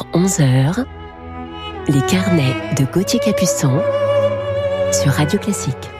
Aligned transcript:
10h-11h, 0.00 0.84
les 1.88 2.00
carnets 2.02 2.54
de 2.78 2.84
Gauthier 2.84 3.20
Capuçon 3.20 3.80
sur 4.92 5.12
Radio 5.12 5.38
Classique. 5.38 5.90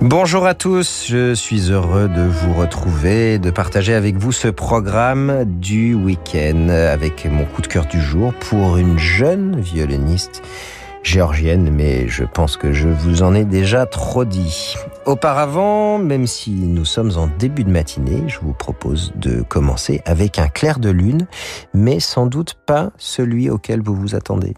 Bonjour 0.00 0.46
à 0.46 0.54
tous, 0.54 1.06
je 1.08 1.34
suis 1.34 1.70
heureux 1.70 2.08
de 2.08 2.22
vous 2.22 2.52
retrouver, 2.54 3.38
de 3.38 3.50
partager 3.50 3.94
avec 3.94 4.16
vous 4.16 4.32
ce 4.32 4.48
programme 4.48 5.44
du 5.44 5.94
week-end 5.94 6.68
avec 6.68 7.26
mon 7.26 7.44
coup 7.44 7.62
de 7.62 7.66
cœur 7.66 7.86
du 7.86 8.00
jour 8.00 8.32
pour 8.34 8.76
une 8.76 8.98
jeune 8.98 9.60
violoniste 9.60 10.42
géorgienne, 11.06 11.70
mais 11.70 12.08
je 12.08 12.24
pense 12.24 12.56
que 12.56 12.72
je 12.72 12.88
vous 12.88 13.22
en 13.22 13.34
ai 13.34 13.44
déjà 13.44 13.86
trop 13.86 14.24
dit. 14.24 14.74
Auparavant, 15.04 15.98
même 15.98 16.26
si 16.26 16.50
nous 16.50 16.84
sommes 16.84 17.12
en 17.16 17.28
début 17.38 17.64
de 17.64 17.70
matinée, 17.70 18.24
je 18.26 18.40
vous 18.40 18.52
propose 18.52 19.12
de 19.14 19.42
commencer 19.42 20.02
avec 20.04 20.38
un 20.38 20.48
clair 20.48 20.80
de 20.80 20.90
lune, 20.90 21.26
mais 21.74 22.00
sans 22.00 22.26
doute 22.26 22.54
pas 22.66 22.90
celui 22.98 23.48
auquel 23.50 23.82
vous 23.82 23.94
vous 23.94 24.14
attendez. 24.16 24.54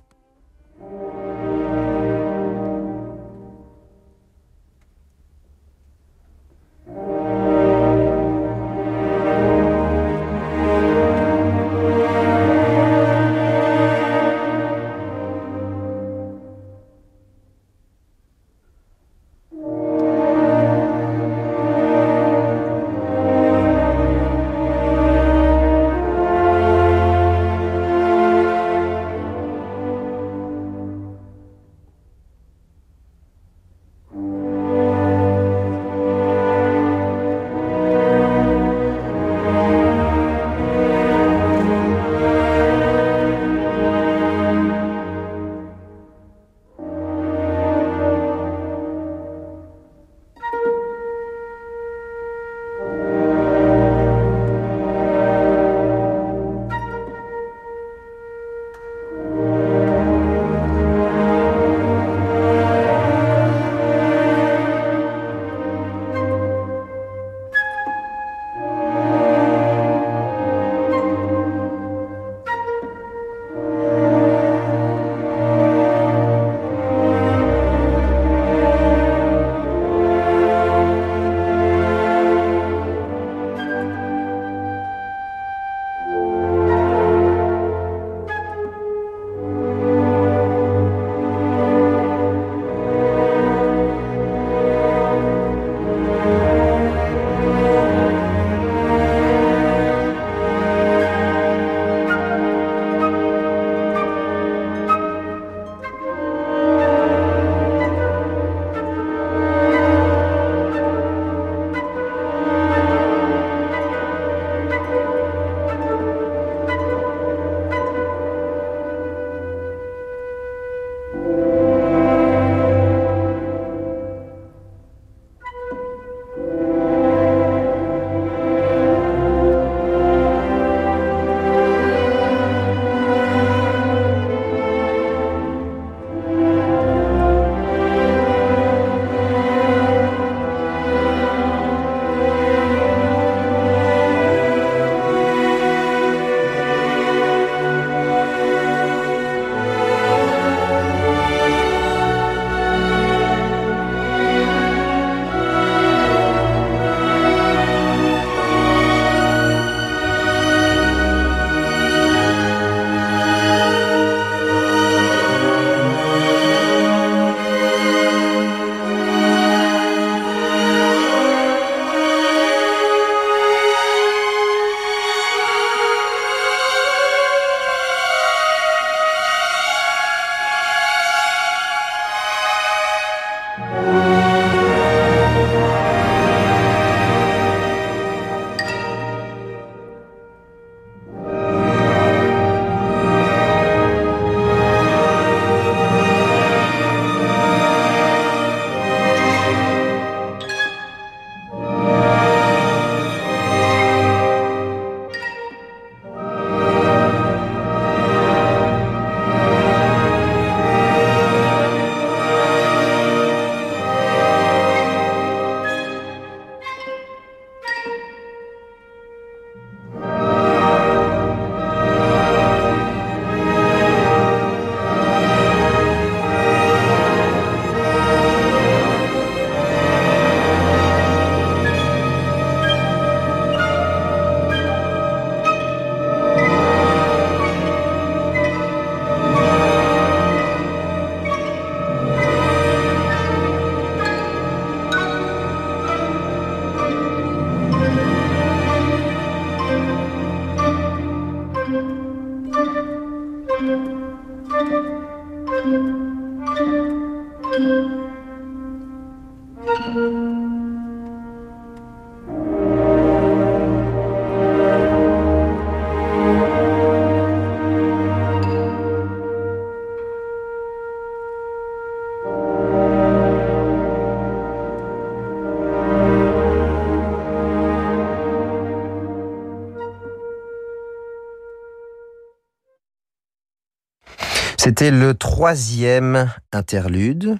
C'était 284.69 284.91
le 284.91 285.15
troisième 285.15 286.31
interlude 286.53 287.38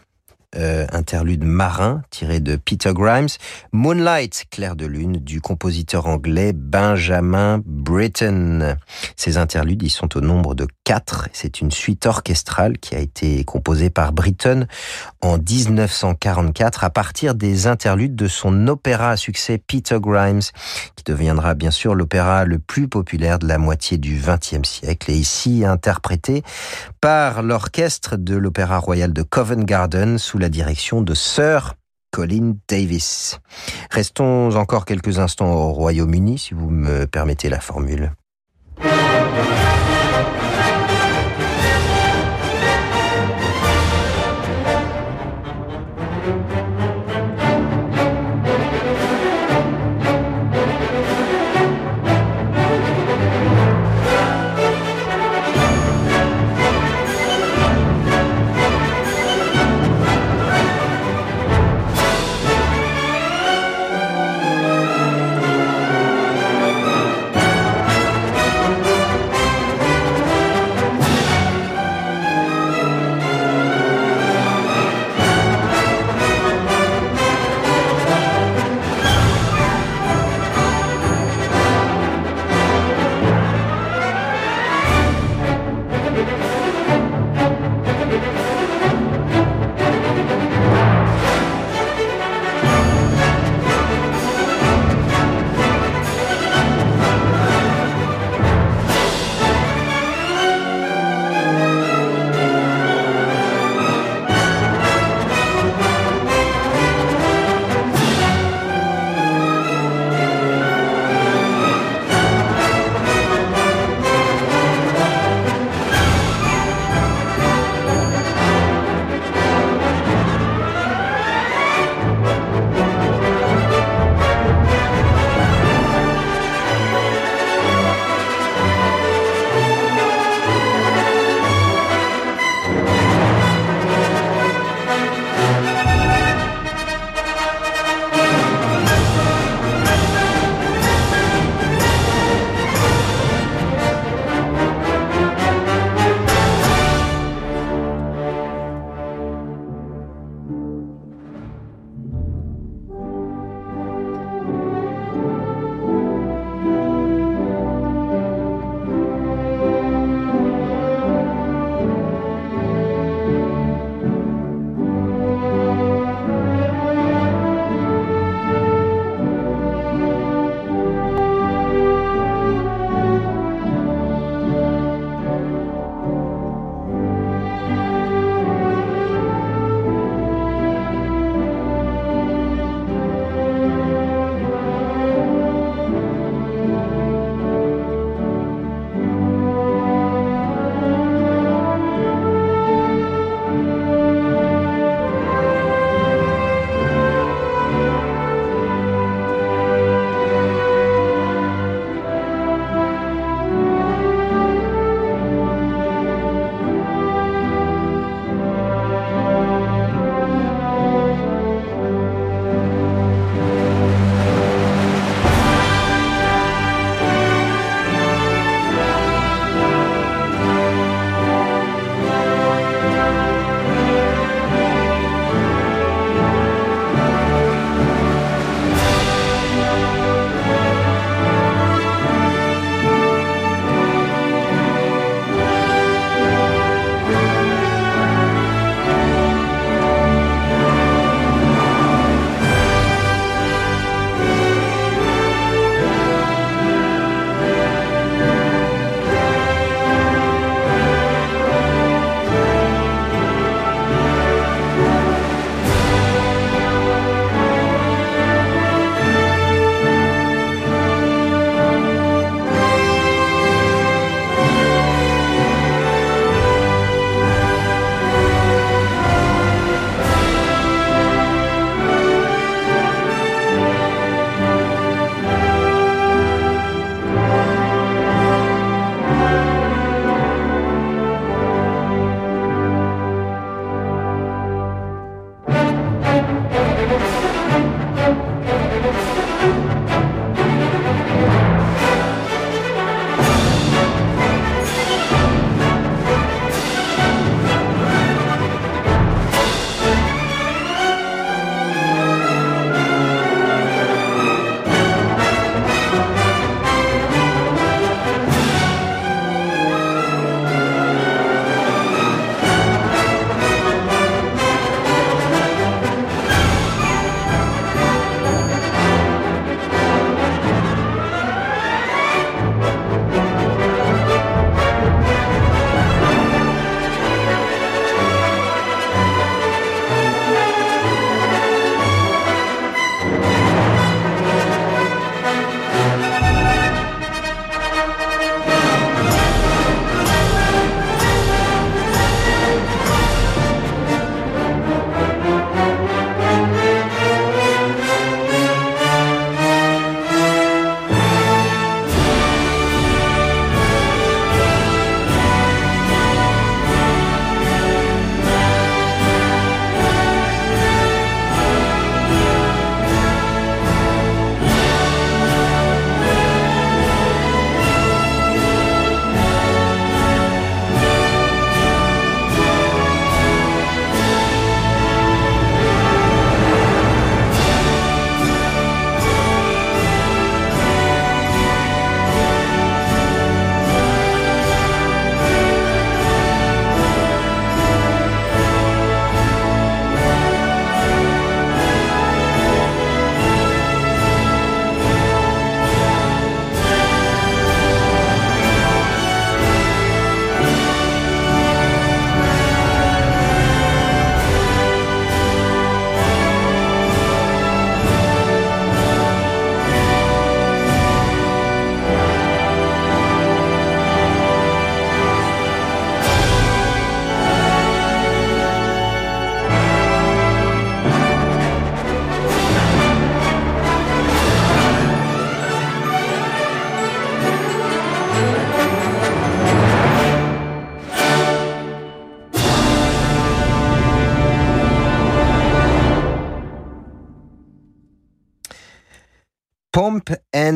euh, 0.57 0.87
interlude 0.93 1.45
marin 1.45 2.01
tiré 2.09 2.41
de 2.41 2.57
Peter 2.57 2.93
Grimes, 2.95 3.29
Moonlight, 3.73 4.47
clair 4.51 4.77
de 4.77 4.87
lune, 4.87 5.19
du 5.19 5.43
compositeur 5.43 6.07
anglais 6.07 6.55
Benjamin 6.55 7.61
Britten. 7.67 8.79
Ces 9.15 9.37
interludes, 9.37 9.83
ils 9.83 9.91
sont 9.91 10.17
au 10.17 10.23
nombre 10.23 10.55
de 10.55 10.67
C'est 11.33 11.61
une 11.61 11.71
suite 11.71 12.07
orchestrale 12.07 12.79
qui 12.79 12.95
a 12.95 12.99
été 12.99 13.45
composée 13.45 13.91
par 13.91 14.13
Britten 14.13 14.67
en 15.21 15.37
1944 15.37 16.85
à 16.85 16.89
partir 16.89 17.35
des 17.35 17.67
interludes 17.67 18.17
de 18.17 18.27
son 18.27 18.69
opéra 18.69 19.11
à 19.11 19.17
succès 19.19 19.59
Peter 19.59 19.99
Grimes, 20.01 20.41
qui 20.97 21.05
deviendra 21.05 21.55
bien 21.55 21.71
sûr 21.71 21.95
l'opéra 21.95 22.47
le 22.47 22.59
plus 22.59 22.89
populaire 22.89 23.39
de 23.39 23.47
la 23.47 23.59
moitié 23.59 23.99
du 23.99 24.19
XXe 24.19 24.67
siècle 24.67 25.11
et 25.11 25.17
ici 25.17 25.63
interprété 25.67 26.43
par 27.03 27.43
l'orchestre 27.43 28.17
de 28.17 28.37
l'Opéra 28.37 28.79
Royal 28.79 29.13
de 29.13 29.23
Covent 29.23 29.65
Garden 29.65 30.17
sous 30.17 30.39
la 30.39 30.49
direction 30.49 31.03
de 31.03 31.13
Sir 31.13 31.75
Colin 32.13 32.55
Davis. 32.67 33.41
Restons 33.91 34.57
encore 34.57 34.87
quelques 34.87 35.19
instants 35.19 35.53
au 35.53 35.73
Royaume-Uni, 35.73 36.39
si 36.39 36.55
vous 36.55 36.71
me 36.71 37.07
permettez 37.07 37.51
la 37.51 37.61
formule. 37.61 38.13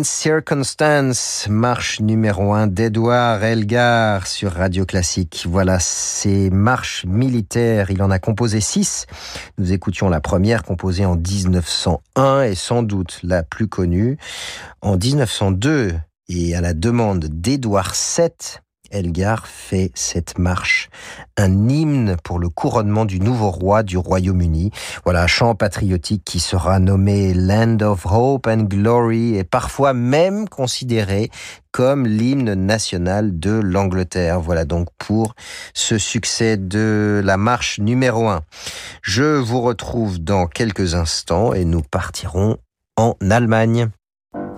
And 0.02 0.04
Circumstance, 0.04 1.46
marche 1.48 2.00
numéro 2.00 2.54
1 2.54 2.66
d'Edouard 2.66 3.44
Elgar 3.44 4.26
sur 4.26 4.50
Radio 4.50 4.84
Classique. 4.84 5.46
Voilà, 5.48 5.78
ces 5.78 6.50
marches 6.50 7.04
militaires, 7.04 7.92
il 7.92 8.02
en 8.02 8.10
a 8.10 8.18
composé 8.18 8.60
six. 8.60 9.06
Nous 9.58 9.70
écoutions 9.70 10.08
la 10.08 10.20
première 10.20 10.64
composée 10.64 11.04
en 11.04 11.14
1901 11.14 12.42
et 12.42 12.56
sans 12.56 12.82
doute 12.82 13.20
la 13.22 13.44
plus 13.44 13.68
connue. 13.68 14.18
En 14.80 14.96
1902, 14.96 15.94
et 16.28 16.56
à 16.56 16.60
la 16.60 16.74
demande 16.74 17.26
d'Édouard 17.26 17.92
VII, 17.94 18.58
Elgar 18.92 19.46
fait 19.46 19.90
cette 19.94 20.38
marche, 20.38 20.90
un 21.36 21.68
hymne 21.68 22.16
pour 22.22 22.38
le 22.38 22.48
couronnement 22.48 23.04
du 23.04 23.18
nouveau 23.18 23.50
roi 23.50 23.82
du 23.82 23.96
Royaume-Uni. 23.96 24.70
Voilà, 25.04 25.22
un 25.22 25.26
chant 25.26 25.54
patriotique 25.54 26.22
qui 26.24 26.40
sera 26.40 26.78
nommé 26.78 27.34
Land 27.34 27.78
of 27.80 28.06
Hope 28.06 28.46
and 28.46 28.64
Glory 28.68 29.36
et 29.36 29.44
parfois 29.44 29.94
même 29.94 30.48
considéré 30.48 31.30
comme 31.72 32.06
l'hymne 32.06 32.54
national 32.54 33.40
de 33.40 33.52
l'Angleterre. 33.52 34.40
Voilà 34.40 34.64
donc 34.64 34.88
pour 34.98 35.34
ce 35.74 35.98
succès 35.98 36.56
de 36.56 37.20
la 37.24 37.36
marche 37.36 37.80
numéro 37.80 38.28
1. 38.28 38.42
Je 39.02 39.38
vous 39.38 39.62
retrouve 39.62 40.18
dans 40.18 40.46
quelques 40.46 40.94
instants 40.94 41.54
et 41.54 41.64
nous 41.64 41.82
partirons 41.82 42.58
en 42.96 43.14
Allemagne. 43.30 43.88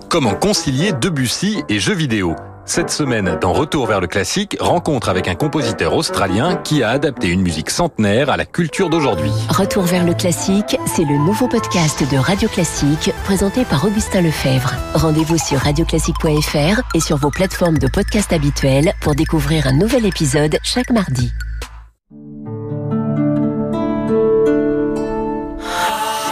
Comment 0.09 0.35
concilier 0.35 0.93
Debussy 0.93 1.63
et 1.69 1.79
jeux 1.79 1.95
vidéo? 1.95 2.35
Cette 2.65 2.89
semaine, 2.89 3.37
dans 3.39 3.53
Retour 3.53 3.87
vers 3.87 4.01
le 4.01 4.07
classique, 4.07 4.57
rencontre 4.59 5.09
avec 5.09 5.27
un 5.27 5.35
compositeur 5.35 5.93
australien 5.93 6.55
qui 6.55 6.83
a 6.83 6.89
adapté 6.89 7.29
une 7.29 7.41
musique 7.41 7.69
centenaire 7.69 8.29
à 8.29 8.37
la 8.37 8.45
culture 8.45 8.89
d'aujourd'hui. 8.89 9.31
Retour 9.49 9.83
vers 9.83 10.05
le 10.05 10.13
classique, 10.13 10.77
c'est 10.85 11.03
le 11.03 11.17
nouveau 11.17 11.47
podcast 11.47 12.03
de 12.11 12.17
Radio 12.17 12.49
Classique 12.49 13.11
présenté 13.23 13.65
par 13.65 13.85
Augustin 13.85 14.21
Lefebvre. 14.21 14.73
Rendez-vous 14.93 15.37
sur 15.37 15.59
radioclassique.fr 15.59 16.81
et 16.93 16.99
sur 16.99 17.17
vos 17.17 17.31
plateformes 17.31 17.77
de 17.77 17.87
podcast 17.87 18.33
habituelles 18.33 18.93
pour 19.01 19.15
découvrir 19.15 19.67
un 19.67 19.73
nouvel 19.73 20.05
épisode 20.05 20.57
chaque 20.63 20.91
mardi. 20.91 21.31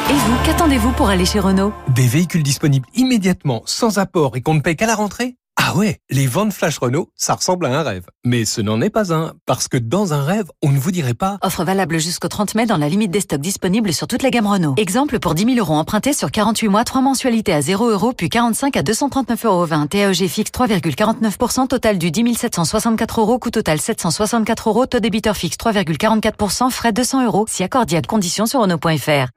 Et 0.09 0.13
vous, 0.13 0.35
qu'attendez-vous 0.45 0.91
pour 0.91 1.09
aller 1.09 1.25
chez 1.25 1.39
Renault? 1.39 1.73
Des 1.89 2.07
véhicules 2.07 2.43
disponibles 2.43 2.87
immédiatement, 2.95 3.61
sans 3.65 3.99
apport 3.99 4.35
et 4.35 4.41
qu'on 4.41 4.55
ne 4.55 4.61
paye 4.61 4.75
qu'à 4.75 4.87
la 4.87 4.95
rentrée? 4.95 5.35
Ah 5.55 5.75
ouais, 5.77 5.99
les 6.09 6.25
ventes 6.25 6.51
flash 6.51 6.79
Renault, 6.79 7.09
ça 7.15 7.35
ressemble 7.35 7.67
à 7.67 7.79
un 7.79 7.83
rêve. 7.83 8.05
Mais 8.25 8.43
ce 8.43 8.59
n'en 8.59 8.81
est 8.81 8.89
pas 8.89 9.13
un, 9.13 9.33
parce 9.45 9.67
que 9.67 9.77
dans 9.77 10.13
un 10.13 10.23
rêve, 10.23 10.45
on 10.63 10.71
ne 10.71 10.79
vous 10.79 10.91
dirait 10.91 11.13
pas... 11.13 11.37
Offre 11.41 11.63
valable 11.63 11.99
jusqu'au 11.99 12.27
30 12.27 12.55
mai 12.55 12.65
dans 12.65 12.77
la 12.77 12.89
limite 12.89 13.11
des 13.11 13.21
stocks 13.21 13.39
disponibles 13.39 13.93
sur 13.93 14.07
toute 14.07 14.23
la 14.23 14.31
gamme 14.31 14.47
Renault. 14.47 14.73
Exemple 14.77 15.19
pour 15.19 15.35
10 15.35 15.45
000 15.55 15.57
euros 15.59 15.75
empruntés 15.75 16.13
sur 16.13 16.31
48 16.31 16.67
mois, 16.69 16.83
3 16.83 17.01
mensualités 17.01 17.53
à 17.53 17.61
0 17.61 17.87
euros, 17.87 18.13
puis 18.13 18.29
45 18.29 18.75
à 18.77 18.83
239 18.83 19.45
euros 19.45 19.65
20. 19.65 19.87
TAEG 19.87 20.27
fixe 20.27 20.51
3,49%, 20.51 21.67
total 21.67 21.99
du 21.99 22.09
10 22.09 22.33
764 22.35 23.21
euros, 23.21 23.37
coût 23.37 23.51
total 23.51 23.79
764 23.79 24.69
euros, 24.69 24.85
taux 24.87 24.99
débiteur 24.99 25.37
fixe 25.37 25.57
3,44%, 25.57 26.71
frais 26.71 26.93
200 26.93 27.25
euros, 27.25 27.45
si 27.47 27.63
accordé 27.63 27.95
à 27.95 28.01
conditions 28.01 28.47
sur 28.47 28.61
Renault.fr. 28.61 29.29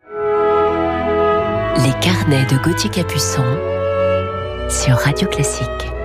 Les 1.85 1.93
carnets 2.01 2.47
de 2.47 2.57
Gauthier 2.63 2.91
Capuçon 2.91 3.45
sur 4.71 4.97
Radio 4.97 5.29
Classique. 5.29 5.96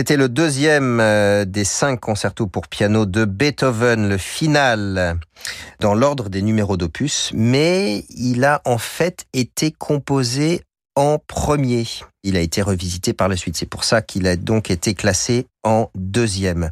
C'était 0.00 0.16
le 0.16 0.30
deuxième 0.30 0.98
euh, 0.98 1.44
des 1.44 1.64
cinq 1.64 2.00
concertos 2.00 2.46
pour 2.46 2.68
piano 2.68 3.04
de 3.04 3.26
Beethoven, 3.26 4.08
le 4.08 4.16
final 4.16 5.18
dans 5.78 5.94
l'ordre 5.94 6.30
des 6.30 6.40
numéros 6.40 6.78
d'opus, 6.78 7.30
mais 7.34 8.06
il 8.08 8.46
a 8.46 8.62
en 8.64 8.78
fait 8.78 9.26
été 9.34 9.72
composé 9.72 10.62
en 10.96 11.18
premier. 11.18 11.84
Il 12.22 12.38
a 12.38 12.40
été 12.40 12.62
revisité 12.62 13.12
par 13.12 13.28
la 13.28 13.36
suite. 13.36 13.58
C'est 13.58 13.68
pour 13.68 13.84
ça 13.84 14.00
qu'il 14.00 14.26
a 14.26 14.36
donc 14.36 14.70
été 14.70 14.94
classé 14.94 15.46
en 15.64 15.90
deuxième. 15.94 16.70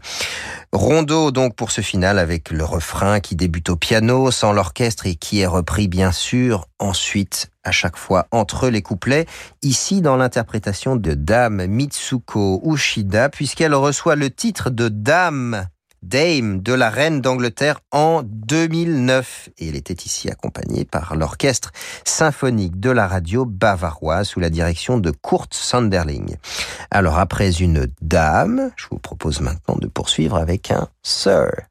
Rondo 0.72 1.30
donc 1.30 1.56
pour 1.56 1.70
ce 1.70 1.80
final 1.80 2.18
avec 2.18 2.50
le 2.50 2.62
refrain 2.62 3.20
qui 3.20 3.34
débute 3.36 3.70
au 3.70 3.76
piano 3.76 4.30
sans 4.30 4.52
l'orchestre 4.52 5.06
et 5.06 5.14
qui 5.14 5.40
est 5.40 5.46
repris 5.46 5.88
bien 5.88 6.12
sûr 6.12 6.66
ensuite 6.78 7.50
à 7.64 7.72
chaque 7.72 7.96
fois 7.96 8.26
entre 8.32 8.68
les 8.68 8.82
couplets, 8.82 9.26
ici 9.62 10.02
dans 10.02 10.16
l'interprétation 10.16 10.96
de 10.96 11.14
Dame 11.14 11.66
Mitsuko 11.66 12.60
Ushida 12.64 13.30
puisqu'elle 13.30 13.74
reçoit 13.74 14.14
le 14.14 14.30
titre 14.30 14.68
de 14.68 14.88
Dame 14.88 15.68
Dame 16.02 16.60
de 16.60 16.72
la 16.72 16.90
reine 16.90 17.20
d'Angleterre 17.20 17.80
en 17.92 18.22
2009. 18.24 19.50
Et 19.58 19.68
elle 19.68 19.76
était 19.76 19.94
ici 19.94 20.30
accompagnée 20.30 20.84
par 20.84 21.16
l'orchestre 21.16 21.72
symphonique 22.04 22.80
de 22.80 22.90
la 22.90 23.06
radio 23.06 23.44
bavaroise 23.44 24.28
sous 24.28 24.40
la 24.40 24.50
direction 24.50 24.98
de 24.98 25.10
Kurt 25.10 25.54
Sanderling. 25.54 26.36
Alors 26.90 27.18
après 27.18 27.60
une 27.60 27.86
dame, 28.00 28.70
je 28.76 28.86
vous 28.90 28.98
propose 28.98 29.40
maintenant 29.40 29.76
de 29.76 29.86
poursuivre 29.86 30.36
avec 30.36 30.70
un 30.70 30.88
sir. 31.02 31.67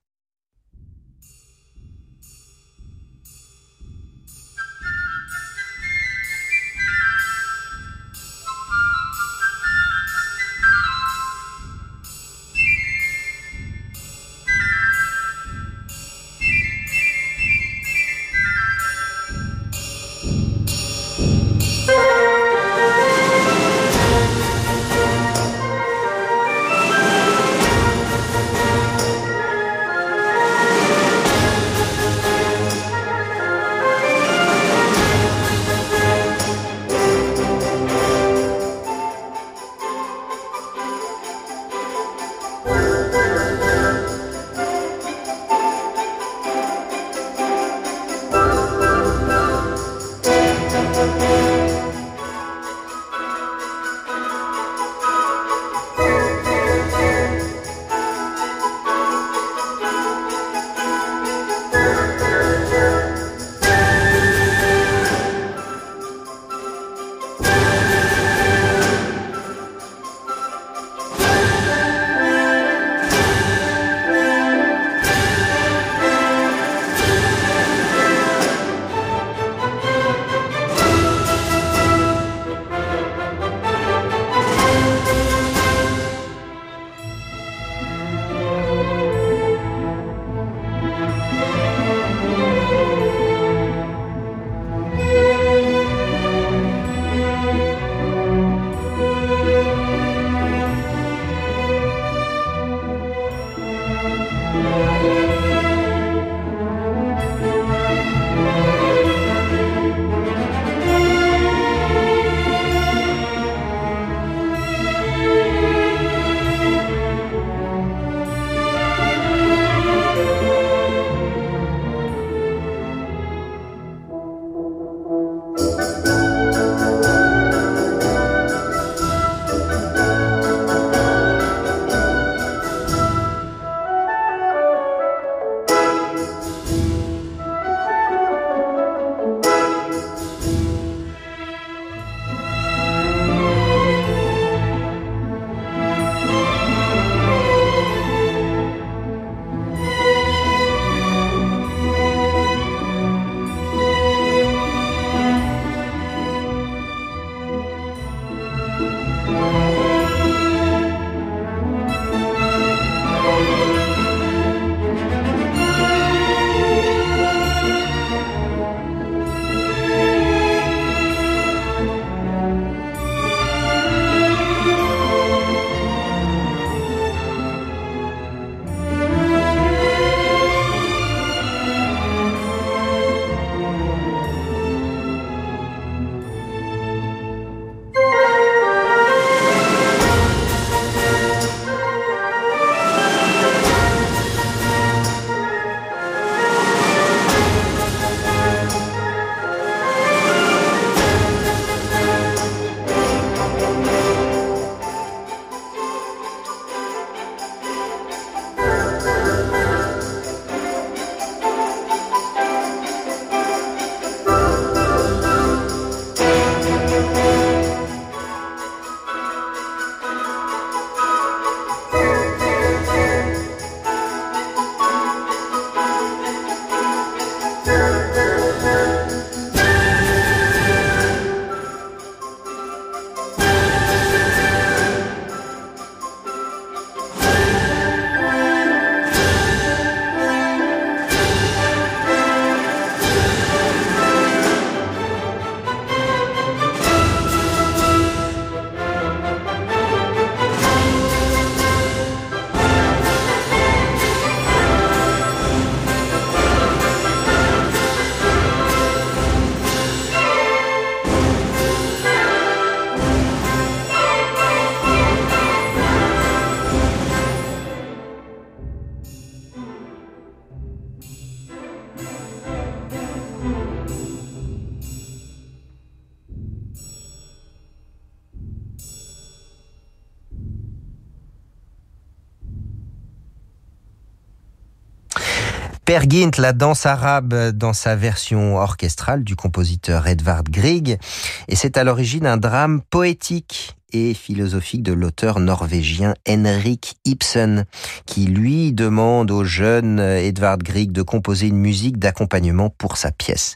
La 286.38 286.54
danse 286.54 286.86
arabe 286.86 287.50
dans 287.54 287.74
sa 287.74 287.96
version 287.96 288.58
orchestrale 288.58 289.24
du 289.24 289.36
compositeur 289.36 290.06
Edvard 290.06 290.44
Grieg, 290.44 291.00
et 291.48 291.56
c'est 291.56 291.76
à 291.76 291.84
l'origine 291.84 292.28
un 292.28 292.38
drame 292.38 292.82
poétique 292.88 293.76
et 293.94 294.14
philosophique 294.14 294.84
de 294.84 294.94
l'auteur 294.94 295.40
norvégien 295.40 296.14
Henrik 296.30 296.98
Ibsen, 297.06 297.66
qui 298.06 298.28
lui 298.28 298.74
demande 298.74 299.32
au 299.32 299.44
jeune 299.44 300.00
Edvard 300.00 300.60
Grieg 300.60 300.92
de 300.92 301.02
composer 301.02 301.48
une 301.48 301.58
musique 301.58 301.98
d'accompagnement 301.98 302.70
pour 302.70 302.96
sa 302.96 303.12
pièce. 303.12 303.56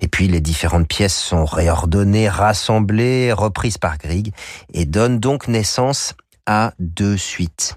Et 0.00 0.08
puis 0.08 0.26
les 0.26 0.40
différentes 0.40 0.88
pièces 0.88 1.18
sont 1.18 1.44
réordonnées, 1.44 2.30
rassemblées, 2.30 3.30
reprises 3.30 3.76
par 3.76 3.98
Grieg, 3.98 4.32
et 4.72 4.86
donnent 4.86 5.20
donc 5.20 5.48
naissance 5.48 6.14
à 6.46 6.74
deux 6.78 7.16
suites. 7.16 7.76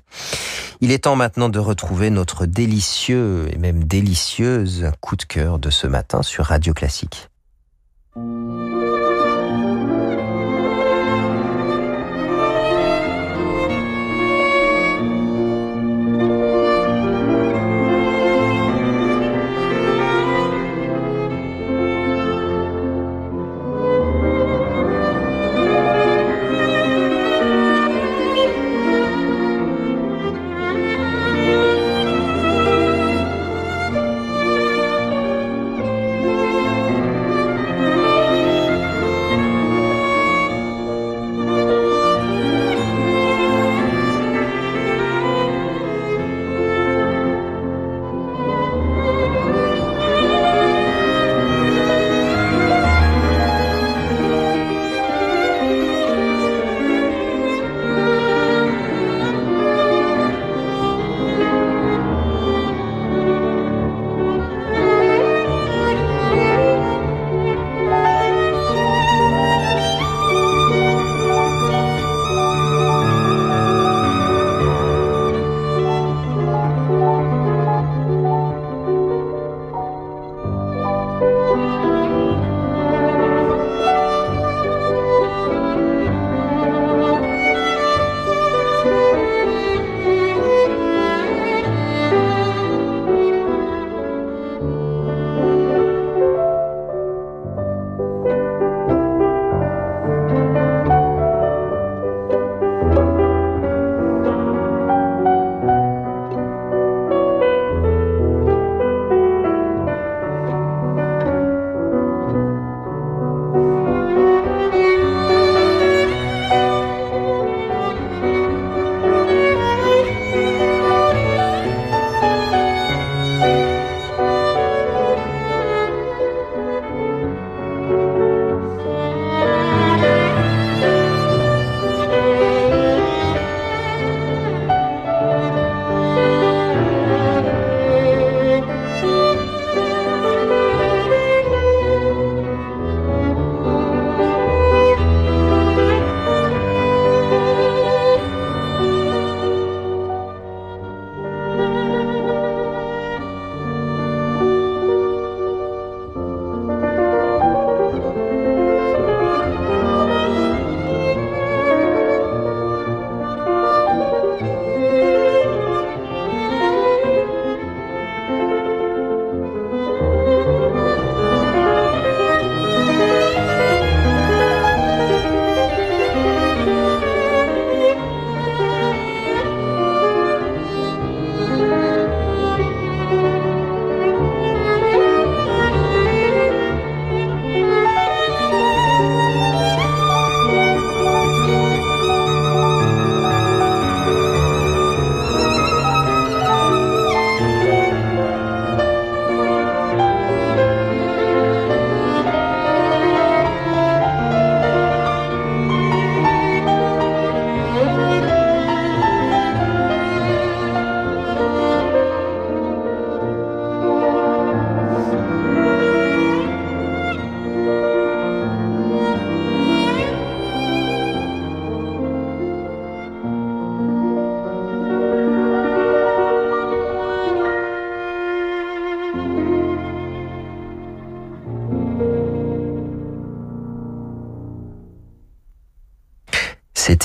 Il 0.82 0.92
est 0.92 1.06
temps 1.06 1.16
maintenant 1.16 1.50
de 1.50 1.60
retrouver 1.60 2.10
notre 2.10 2.46
délicieux 2.46 3.48
et 3.52 3.58
même 3.58 3.84
délicieuse 3.84 4.92
coup 5.02 5.16
de 5.16 5.24
cœur 5.24 5.60
de 5.60 5.70
ce 5.70 5.88
matin 5.88 6.22
sur 6.22 6.46
Radio 6.46 6.74
Classique. 6.74 7.30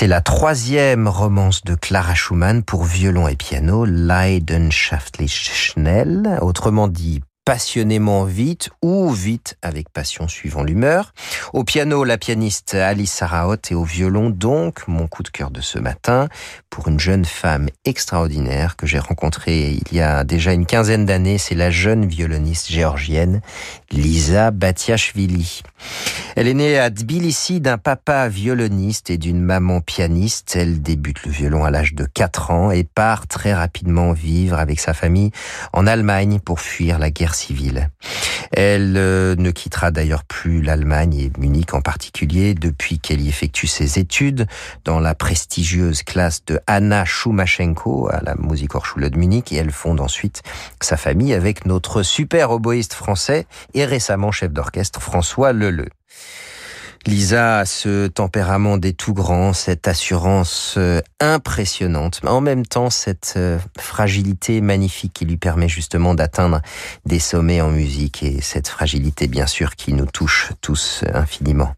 C'était 0.03 0.15
la 0.15 0.19
troisième 0.19 1.07
romance 1.07 1.63
de 1.63 1.75
Clara 1.75 2.13
Schumann 2.13 2.61
pour 2.61 2.83
violon 2.83 3.29
et 3.29 3.37
piano, 3.37 3.85
Leidenschaftlich 3.85 5.49
schnell, 5.53 6.39
autrement 6.41 6.89
dit 6.89 7.21
passionnément 7.45 8.23
vite 8.23 8.69
ou 8.81 9.09
vite 9.09 9.57
avec 9.61 9.89
passion 9.89 10.27
suivant 10.27 10.63
l'humeur. 10.63 11.13
Au 11.51 11.63
piano, 11.63 12.03
la 12.03 12.17
pianiste 12.17 12.73
Alice 12.73 13.11
Saraot 13.11 13.57
et 13.69 13.75
au 13.75 13.83
violon, 13.83 14.29
donc, 14.29 14.87
mon 14.87 15.07
coup 15.07 15.23
de 15.23 15.29
cœur 15.29 15.51
de 15.51 15.61
ce 15.61 15.79
matin 15.79 16.29
pour 16.69 16.87
une 16.87 16.99
jeune 16.99 17.25
femme 17.25 17.67
extraordinaire 17.85 18.75
que 18.75 18.87
j'ai 18.87 18.99
rencontrée 18.99 19.79
il 19.91 19.95
y 19.95 20.01
a 20.01 20.23
déjà 20.23 20.53
une 20.53 20.65
quinzaine 20.65 21.05
d'années. 21.05 21.37
C'est 21.37 21.55
la 21.55 21.69
jeune 21.69 22.05
violoniste 22.05 22.71
géorgienne 22.71 23.41
Lisa 23.91 24.51
Batiashvili. 24.51 25.61
Elle 26.35 26.47
est 26.47 26.53
née 26.53 26.79
à 26.79 26.89
Tbilissi 26.89 27.61
d'un 27.61 27.77
papa 27.77 28.27
violoniste 28.27 29.09
et 29.09 29.17
d'une 29.17 29.41
maman 29.41 29.81
pianiste. 29.81 30.55
Elle 30.55 30.81
débute 30.81 31.25
le 31.25 31.31
violon 31.31 31.63
à 31.63 31.71
l'âge 31.71 31.93
de 31.93 32.05
4 32.05 32.51
ans 32.51 32.71
et 32.71 32.83
part 32.83 33.27
très 33.27 33.53
rapidement 33.53 34.13
vivre 34.13 34.57
avec 34.57 34.79
sa 34.79 34.93
famille 34.93 35.31
en 35.73 35.85
Allemagne 35.85 36.39
pour 36.39 36.59
fuir 36.59 36.99
la 36.99 37.11
guerre 37.11 37.32
civile. 37.33 37.89
Elle 38.51 38.95
euh, 38.97 39.35
ne 39.35 39.51
quittera 39.51 39.91
d'ailleurs 39.91 40.23
plus 40.23 40.61
l'Allemagne 40.61 41.15
et 41.15 41.31
Munich 41.37 41.73
en 41.73 41.81
particulier 41.81 42.53
depuis 42.53 42.99
qu'elle 42.99 43.21
y 43.21 43.29
effectue 43.29 43.67
ses 43.67 43.99
études 43.99 44.47
dans 44.85 44.99
la 44.99 45.15
prestigieuse 45.15 46.03
classe 46.03 46.45
de 46.45 46.59
Anna 46.67 47.05
Schumachenko 47.05 48.09
à 48.11 48.21
la 48.21 48.35
Musikhochschule 48.35 49.09
de 49.09 49.17
Munich 49.17 49.51
et 49.51 49.57
elle 49.57 49.71
fonde 49.71 49.99
ensuite 49.99 50.43
sa 50.81 50.97
famille 50.97 51.33
avec 51.33 51.65
notre 51.65 52.03
super 52.03 52.51
oboïste 52.51 52.93
français 52.93 53.47
et 53.73 53.85
récemment 53.85 54.31
chef 54.31 54.51
d'orchestre 54.51 55.01
François 55.01 55.53
Leleu. 55.53 55.89
Lisa 57.05 57.59
a 57.59 57.65
ce 57.65 58.07
tempérament 58.07 58.77
des 58.77 58.93
tout 58.93 59.13
grands, 59.13 59.51
cette 59.51 59.89
assurance 59.89 60.75
euh, 60.77 61.01
impressionnante, 61.19 62.21
mais 62.23 62.29
en 62.29 62.39
même 62.39 62.65
temps 62.65 62.89
cette 62.89 63.33
euh, 63.35 63.59
fragilité 63.77 64.61
magnifique 64.61 65.11
qui 65.13 65.25
lui 65.25 65.35
permet 65.35 65.67
justement 65.67 66.15
d'atteindre 66.15 66.61
des 67.05 67.19
sommets 67.19 67.59
en 67.59 67.69
musique 67.69 68.23
et 68.23 68.39
cette 68.41 68.69
fragilité 68.69 69.27
bien 69.27 69.47
sûr 69.47 69.75
qui 69.75 69.91
nous 69.91 70.05
touche 70.05 70.53
tous 70.61 71.03
infiniment. 71.13 71.73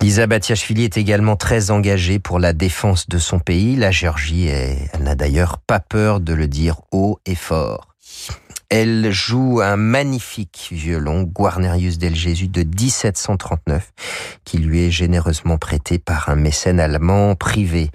Lisa 0.00 0.28
Batiachvili 0.28 0.84
est 0.84 0.96
également 0.96 1.34
très 1.34 1.72
engagée 1.72 2.20
pour 2.20 2.38
la 2.38 2.52
défense 2.52 3.08
de 3.08 3.18
son 3.18 3.40
pays, 3.40 3.74
la 3.74 3.90
Géorgie, 3.90 4.46
et 4.46 4.78
elle 4.92 5.02
n'a 5.02 5.16
d'ailleurs 5.16 5.58
pas 5.58 5.80
peur 5.80 6.20
de 6.20 6.34
le 6.34 6.46
dire 6.46 6.82
haut 6.92 7.18
et 7.26 7.34
fort. 7.34 7.88
Elle 8.68 9.12
joue 9.12 9.60
un 9.62 9.76
magnifique 9.76 10.70
violon, 10.72 11.22
Guarnerius 11.22 11.98
del 11.98 12.16
Jésus 12.16 12.48
de 12.48 12.64
1739, 12.64 13.92
qui 14.44 14.58
lui 14.58 14.84
est 14.84 14.90
généreusement 14.90 15.56
prêté 15.56 15.98
par 15.98 16.28
un 16.28 16.34
mécène 16.34 16.80
allemand 16.80 17.36
privé. 17.36 17.90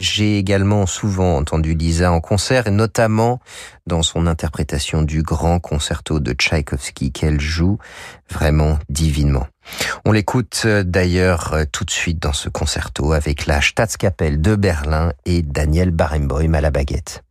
J'ai 0.00 0.38
également 0.38 0.86
souvent 0.86 1.36
entendu 1.36 1.74
Lisa 1.74 2.10
en 2.10 2.20
concert, 2.20 2.66
et 2.66 2.72
notamment 2.72 3.40
dans 3.86 4.02
son 4.02 4.26
interprétation 4.26 5.02
du 5.02 5.22
grand 5.22 5.60
concerto 5.60 6.18
de 6.18 6.32
Tchaïkovski 6.32 7.12
qu'elle 7.12 7.40
joue 7.40 7.78
vraiment 8.30 8.78
divinement. 8.88 9.46
On 10.04 10.12
l'écoute 10.12 10.66
d'ailleurs 10.66 11.56
tout 11.72 11.84
de 11.84 11.90
suite 11.90 12.20
dans 12.20 12.32
ce 12.32 12.48
concerto 12.48 13.12
avec 13.12 13.46
la 13.46 13.60
Staatskapelle 13.60 14.40
de 14.40 14.56
Berlin 14.56 15.12
et 15.24 15.42
Daniel 15.42 15.92
Barenboim 15.92 16.54
à 16.54 16.60
la 16.60 16.70
baguette. 16.70 17.23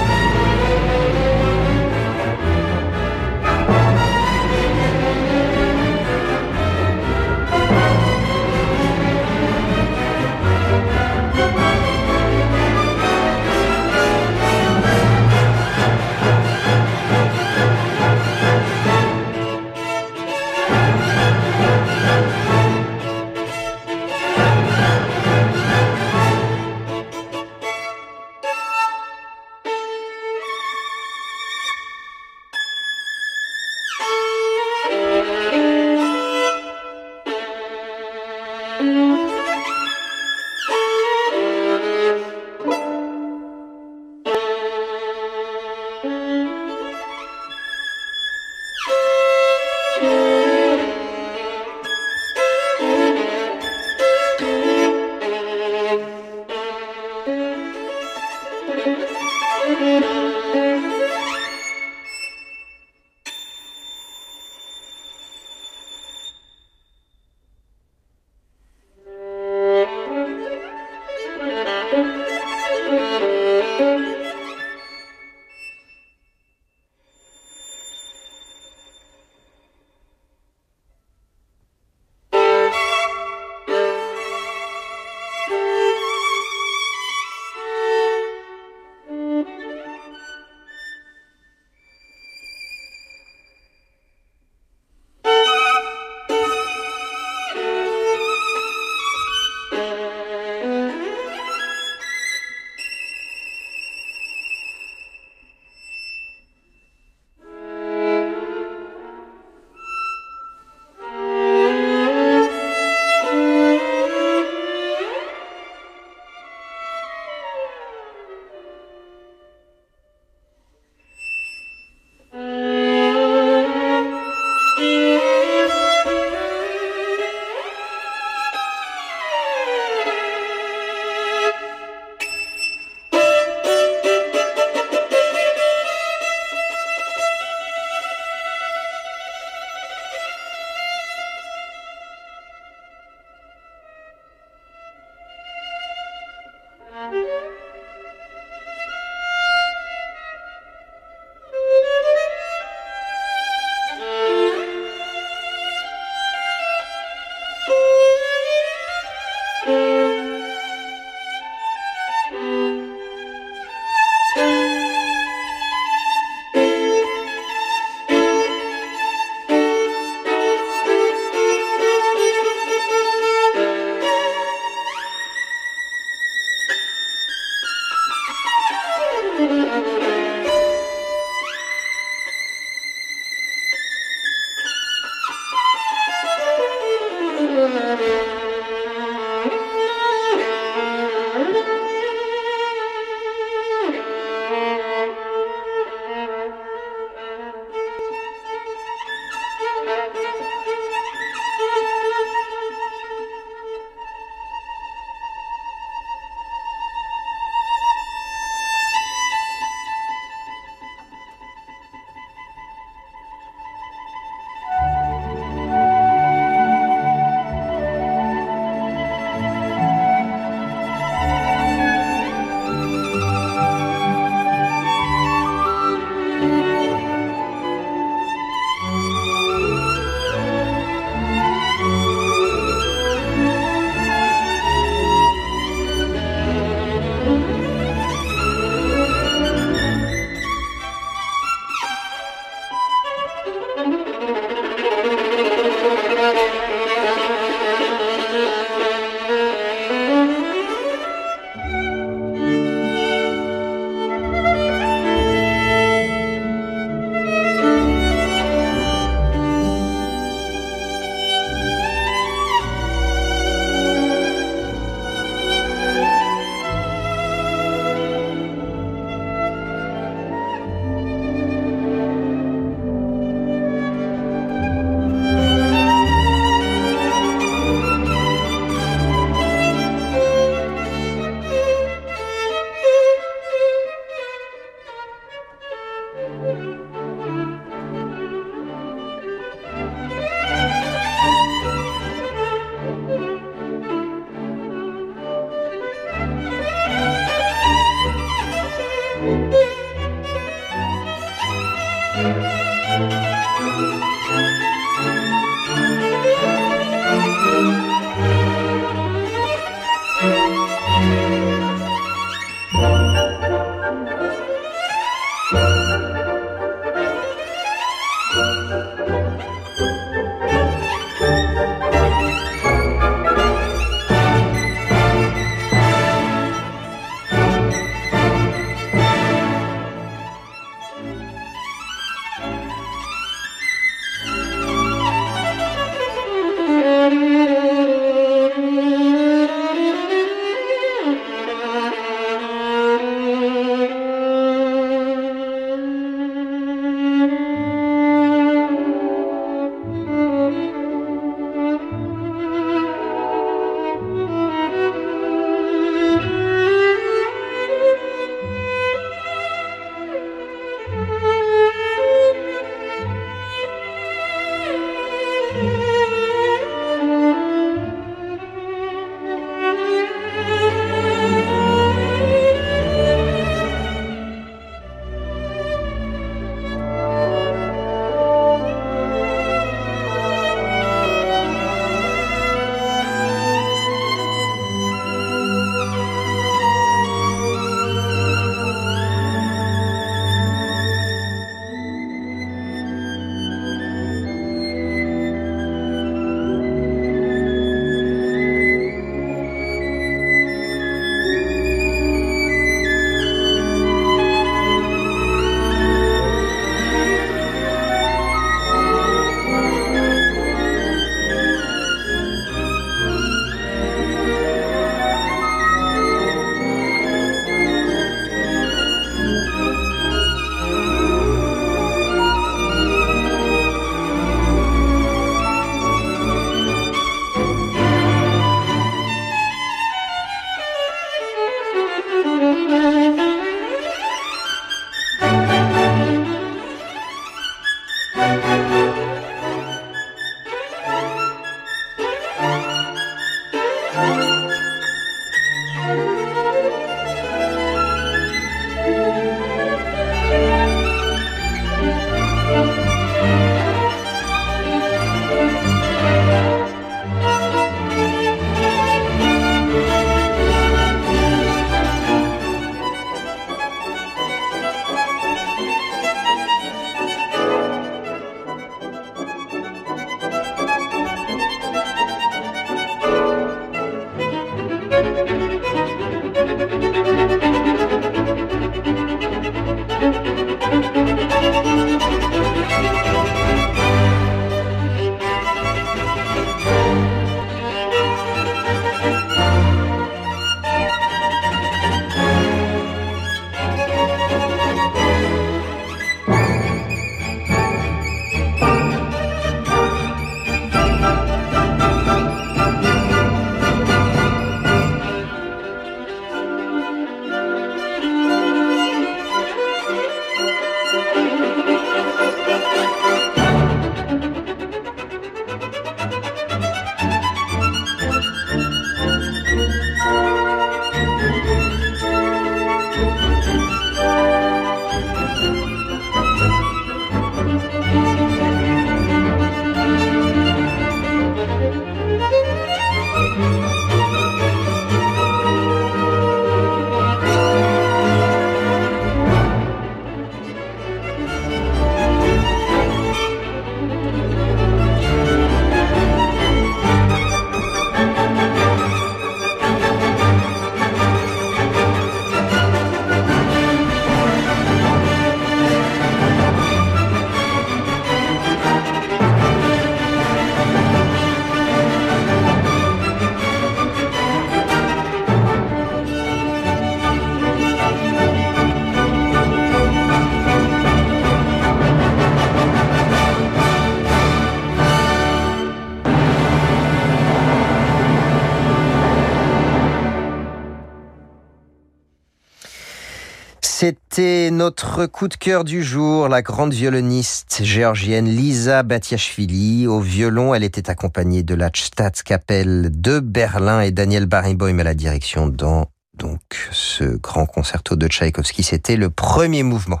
Notre 584.60 585.06
coup 585.06 585.26
de 585.26 585.36
cœur 585.36 585.64
du 585.64 585.82
jour, 585.82 586.28
la 586.28 586.42
grande 586.42 586.74
violoniste 586.74 587.60
géorgienne 587.62 588.26
Lisa 588.26 588.82
Batiashvili. 588.82 589.86
Au 589.86 590.00
violon, 590.00 590.54
elle 590.54 590.64
était 590.64 590.90
accompagnée 590.90 591.42
de 591.42 591.54
la 591.54 591.70
Staatskapelle 591.74 592.90
de 592.92 593.20
Berlin 593.20 593.80
et 593.80 593.90
Daniel 593.90 594.26
Barenboim 594.26 594.78
à 594.80 594.84
la 594.84 594.92
direction 594.92 595.48
dans 595.48 595.86
donc 596.20 596.68
ce 596.70 597.04
grand 597.04 597.46
concerto 597.46 597.96
de 597.96 598.06
Tchaïkovski, 598.06 598.62
c'était 598.62 598.96
le 598.96 599.08
premier 599.08 599.62
mouvement. 599.62 600.00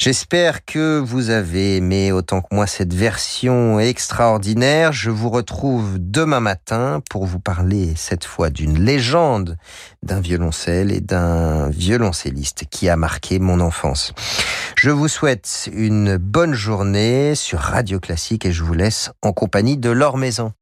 J'espère 0.00 0.64
que 0.64 0.98
vous 0.98 1.30
avez 1.30 1.76
aimé 1.76 2.10
autant 2.10 2.40
que 2.40 2.52
moi 2.52 2.66
cette 2.66 2.92
version 2.92 3.78
extraordinaire. 3.78 4.92
Je 4.92 5.10
vous 5.10 5.30
retrouve 5.30 5.98
demain 6.00 6.40
matin 6.40 7.00
pour 7.08 7.24
vous 7.24 7.38
parler 7.38 7.92
cette 7.96 8.24
fois 8.24 8.50
d'une 8.50 8.84
légende 8.84 9.56
d'un 10.02 10.20
violoncelle 10.20 10.90
et 10.90 11.00
d'un 11.00 11.70
violoncelliste 11.70 12.64
qui 12.68 12.88
a 12.88 12.96
marqué 12.96 13.38
mon 13.38 13.60
enfance. 13.60 14.12
Je 14.76 14.90
vous 14.90 15.08
souhaite 15.08 15.70
une 15.72 16.16
bonne 16.16 16.54
journée 16.54 17.36
sur 17.36 17.60
Radio 17.60 18.00
Classique 18.00 18.44
et 18.44 18.52
je 18.52 18.64
vous 18.64 18.74
laisse 18.74 19.12
en 19.22 19.32
compagnie 19.32 19.76
de 19.76 19.90
Laure 19.90 20.18
Maison. 20.18 20.52